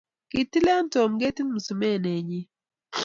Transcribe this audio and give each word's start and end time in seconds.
kotile 0.31 0.75
Tom 0.93 1.11
ketit 1.21 1.47
msumenee 1.55 2.19
nyin 2.27 2.47